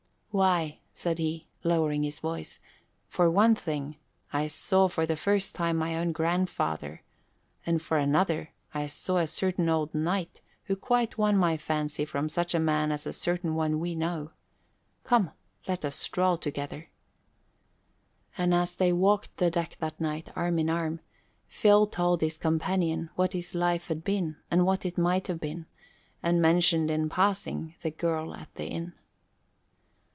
[0.33, 2.61] "Why," said he, lowering his voice,
[3.09, 3.97] "for one thing,
[4.31, 7.03] I saw for the first time my own grandfather;
[7.65, 12.29] and for another, I saw a certain old knight who quite won my fancy from
[12.29, 14.31] such a man as a certain one we know.
[15.03, 15.31] Come,
[15.67, 16.87] let us stroll together."
[18.37, 21.01] And as they walked the deck that night, arm in arm,
[21.49, 25.65] Phil told his companion what his life had been and what it might have been,
[26.23, 28.93] and mentioned, in passing, the girl at the inn.